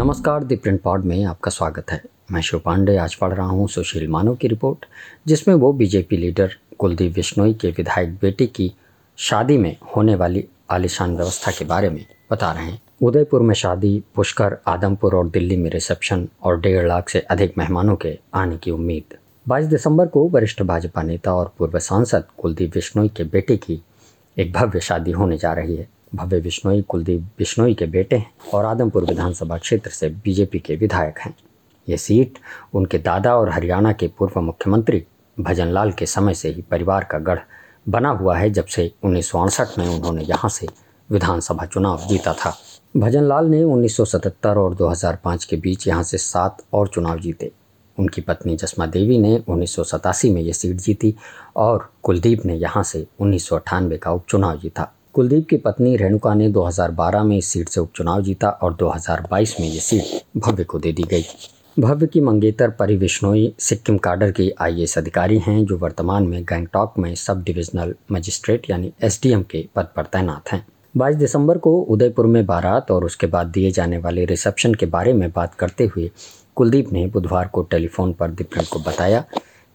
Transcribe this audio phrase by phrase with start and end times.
[0.00, 3.68] नमस्कार, the print pod में आपका स्वागत है। मैं शिव पांडे, आज पढ़ रहा हूँ
[3.68, 4.86] सुशील मानव की रिपोर्ट,
[5.26, 8.72] जिसमें वो बीजेपी लीडर कुलदीप बिश्नोई के विधायक बेटे की
[9.16, 14.02] शादी में होने वाली आलिशान व्यवस्था के बारे में बता रहे हैं। उदयपुर में शादी,
[14.14, 18.70] पुष्कर, आदमपुर और दिल्ली में रिसेप्शन और डेढ़ लाख से अधिक मेहमानों के आने की
[18.70, 19.16] उम्मीद।
[19.48, 23.82] 22 दिसंबर को वरिष्ठ भाजपा नेता और पूर्व सांसद कुलदीप बिश्नोई के बेटे की
[24.38, 28.64] एक भव्य शादी होने जा रही है। भव्य बिश्नोई, कुलदीप बिश्नोई के बेटे हैं और
[28.64, 31.34] आदमपुर विधानसभा क्षेत्र से बीजेपी के विधायक हैं।
[31.88, 32.38] ये सीट
[32.74, 35.02] उनके दादा और हरियाणा के पूर्व मुख्यमंत्री
[35.40, 37.38] भजन लाल के समय से ही परिवार का गढ़
[37.88, 40.66] बना हुआ है, जब से उन्नीस सौ अड़सठ में उन्होंने यहाँ से
[41.10, 42.54] विधानसभा चुनाव जीता था।
[42.96, 47.52] भजन लाल ने 1977 और 2005 के बीच यहाँ से सात और चुनाव जीते।
[47.98, 51.14] उनकी पत्नी जसमा देवी ने उन्नीस सौ सतासी में ये सीट जीती
[51.56, 56.32] और कुलदीप ने यहाँ से उन्नीस सौ अट्ठानवे का उपचुनाव जीता। कुलदीप की पत्नी रेणुका
[56.34, 60.78] ने 2012 में इस सीट से उपचुनाव जीता और 2022 में ये सीट भव्य को
[60.78, 61.24] दे दी गई।
[61.78, 66.98] भव्य की मंगेतर परी बिश्नोई सिक्किम काडर की आईएएस अधिकारी हैं, जो वर्तमान में गैंगटॉक
[66.98, 72.26] में सब डिविजनल मजिस्ट्रेट यानी एसडीएम के पद पर तैनात हैं। 22 दिसंबर को उदयपुर
[72.26, 76.10] में बारात और उसके बाद दिए जाने वाले रिसेप्शन के बारे में बात करते हुए
[76.56, 79.24] कुलदीप ने बुधवार को टेलीफोन पर दिप्रेम को बताया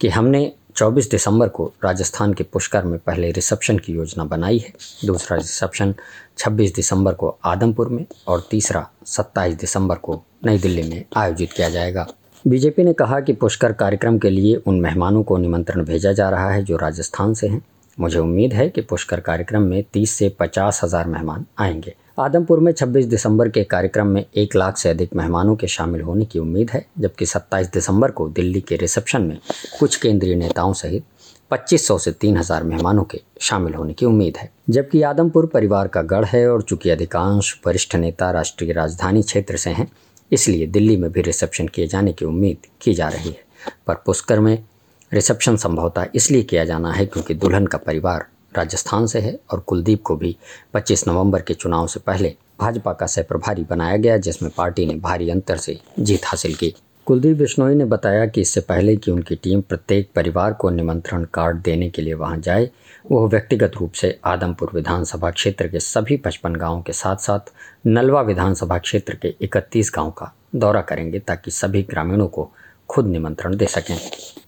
[0.00, 4.72] कि हमने 24 दिसंबर को राजस्थान के पुष्कर में पहले रिसेप्शन की योजना बनाई है।
[5.04, 5.94] दूसरा रिसेप्शन
[6.38, 11.68] 26 दिसंबर को आदमपुर में और तीसरा 27 दिसंबर को नई दिल्ली में आयोजित किया
[11.68, 12.06] जाएगा।
[12.46, 16.50] बीजेपी ने कहा कि पुष्कर कार्यक्रम के लिए उन मेहमानों को निमंत्रण भेजा जा रहा
[16.50, 17.62] है जो राजस्थान से हैं।
[18.00, 22.72] मुझे उम्मीद है कि पुष्कर कार्यक्रम में 30 से पचास हज़ार मेहमान आएँगे। आदमपुर में
[22.72, 26.70] 26 दिसंबर के कार्यक्रम में एक लाख से अधिक मेहमानों के शामिल होने की उम्मीद
[26.70, 29.38] है, जबकि 27 दिसंबर को दिल्ली के रिसेप्शन में
[29.78, 31.04] कुछ केंद्रीय नेताओं सहित
[31.50, 36.24] 2500 से 3000 मेहमानों के शामिल होने की उम्मीद है। जबकि आदमपुर परिवार का गढ़
[36.24, 39.90] है और चूँकि अधिकांश वरिष्ठ नेता राष्ट्रीय राजधानी क्षेत्र से हैं,
[40.32, 43.44] इसलिए दिल्ली में भी रिसेप्शन किए जाने की उम्मीद की जा रही है।
[43.86, 44.64] पर पुष्कर में
[45.12, 48.26] रिसेप्शन संभवतः इसलिए किया जाना है क्योंकि दुल्हन का परिवार
[48.56, 50.36] राजस्थान से है और कुलदीप को भी
[50.74, 54.94] 25 नवंबर के चुनाव से पहले भाजपा का सह प्रभारी बनाया गया, जिसमें पार्टी ने
[54.94, 56.74] भारी अंतर से जीत हासिल की।
[57.06, 61.60] कुलदीप बिश्नोई ने बताया कि इससे पहले कि उनकी टीम प्रत्येक परिवार को निमंत्रण कार्ड
[61.62, 62.70] देने के लिए वहाँ जाए
[63.10, 67.52] वो व्यक्तिगत रूप से आदमपुर विधानसभा क्षेत्र के सभी पचपन गाँवों के साथ साथ
[67.86, 72.50] नलवा विधानसभा क्षेत्र के इकतीस गाँव का दौरा करेंगे, ताकि सभी ग्रामीणों को
[72.94, 73.96] खुद निमंत्रण दे सकें।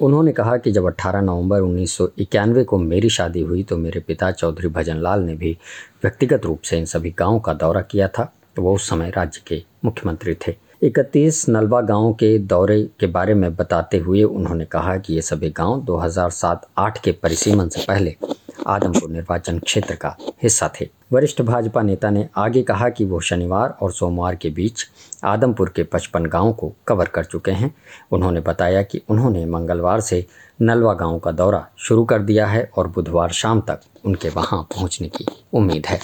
[0.00, 4.00] उन्होंने कहा कि जब 18 नवंबर उन्नीस सौ इक्यानवे को मेरी शादी हुई तो मेरे
[4.00, 5.56] पिता चौधरी भजन लाल ने भी
[6.02, 9.40] व्यक्तिगत रूप से इन सभी गाँवों का दौरा किया था। तो वो उस समय राज्य
[9.46, 14.96] के मुख्यमंत्री थे। इकतीस नलवा गाँव के दौरे के बारे में बताते हुए उन्होंने कहा
[14.96, 18.16] कि ये सभी गाँव 2007-8 के परिसीमन से पहले
[18.66, 23.76] आदमपुर निर्वाचन क्षेत्र का हिस्सा थे। वरिष्ठ भाजपा नेता ने आगे कहा कि वो शनिवार
[23.82, 24.84] और सोमवार के बीच
[25.24, 27.74] आदमपुर के पचपन गाँव को कवर कर चुके हैं।
[28.12, 30.26] उन्होंने बताया कि उन्होंने मंगलवार से
[30.62, 35.08] नलवा गाँव का दौरा शुरू कर दिया है और बुधवार शाम तक उनके वहाँ पहुँचने
[35.08, 36.00] की उम्मीद है।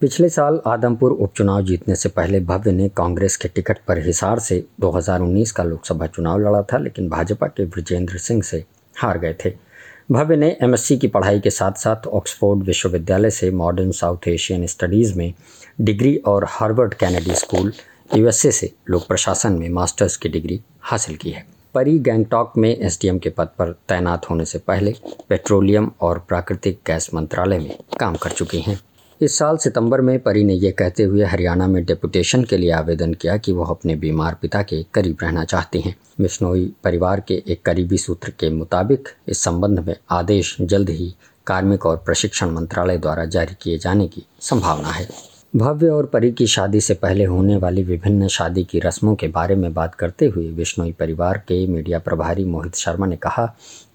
[0.00, 4.64] पिछले साल आदमपुर उपचुनाव जीतने से पहले भव्य ने कांग्रेस के टिकट पर हिसार से
[4.80, 8.64] 2019 का लोकसभा चुनाव लड़ा था, लेकिन भाजपा के ब्रजेंद्र सिंह से
[9.00, 9.67] हार गए थे।
[10.12, 15.14] भव्य ने एमएससी की पढ़ाई के साथ साथ ऑक्सफोर्ड विश्वविद्यालय से मॉडर्न साउथ एशियन स्टडीज़
[15.18, 15.32] में
[15.80, 17.72] डिग्री और हार्वर्ड कैनेडी स्कूल
[18.16, 23.18] यूएसए से लोक प्रशासन में मास्टर्स की डिग्री हासिल की है। परी गैंगटॉक में एसडीएम
[23.18, 24.94] के पद पर तैनात होने से पहले
[25.28, 28.80] पेट्रोलियम और प्राकृतिक गैस मंत्रालय में काम कर चुकी हैं।
[29.22, 33.14] इस साल सितंबर में परी ने यह कहते हुए हरियाणा में डेपुटेशन के लिए आवेदन
[33.14, 37.62] किया कि वह अपने बीमार पिता के करीब रहना चाहती हैं। बिश्नोई परिवार के एक
[37.64, 41.14] करीबी सूत्र के मुताबिक इस संबंध में आदेश जल्द ही
[41.46, 45.08] कार्मिक और प्रशिक्षण मंत्रालय द्वारा जारी किए जाने की संभावना है।
[45.56, 49.54] भव्य और परी की शादी से पहले होने वाली विभिन्न शादी की रस्मों के बारे
[49.54, 53.46] में बात करते हुए बिश्नोई परिवार के मीडिया प्रभारी मोहित शर्मा ने कहा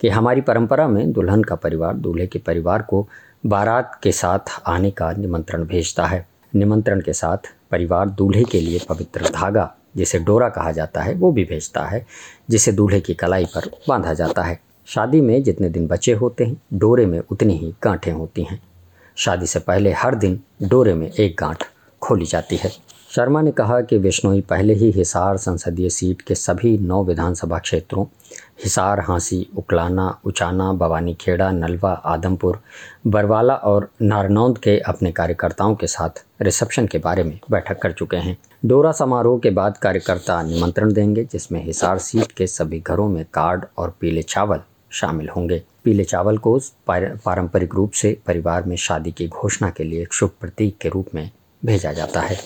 [0.01, 3.07] कि हमारी परंपरा में दुल्हन का परिवार दूल्हे के परिवार को
[3.45, 7.37] बारात के साथ आने का निमंत्रण भेजता है। निमंत्रण के साथ
[7.71, 12.05] परिवार दूल्हे के लिए पवित्र धागा, जिसे डोरा कहा जाता है, वो भी भेजता है,
[12.49, 16.61] जिसे दूल्हे की कलाई पर बांधा जाता है। शादी में जितने दिन बचे होते हैं,
[16.73, 18.63] डोरे में उतनी ही गांठें होती हैं।
[19.15, 21.63] शादी से पहले हर दिन डोरे में एक गांठ
[22.01, 22.71] खोली जाती है।
[23.15, 28.05] शर्मा ने कहा कि बिश्नोई पहले ही हिसार संसदीय सीट के सभी नौ विधानसभा क्षेत्रों,
[28.63, 32.59] हिसार, हाँसी, उकलाना, उचाना भवानी खेड़ा नलवा, आदमपुर,
[33.07, 38.17] बरवाला और नारनौंद के अपने कार्यकर्ताओं के साथ रिसेप्शन के बारे में बैठक कर चुके
[38.17, 43.25] हैं। डोरा समारोह के बाद कार्यकर्ता निमंत्रण देंगे, जिसमें हिसार सीट के सभी घरों में
[43.33, 44.61] कार्ड और पीले चावल
[44.91, 50.07] शामिल होंगे। पीले चावल को पारंपरिक रूप से परिवार में शादी की घोषणा के लिए
[50.11, 51.29] शुभ प्रतीक के रूप में
[51.65, 52.37] भेजा जाता है।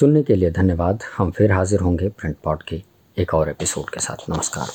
[0.00, 2.82] सुनने के लिए धन्यवाद। हम फिर हाजिर होंगे प्रिंट पॉट के
[3.18, 4.66] एक और एपिसोड के साथ। नमस्कार।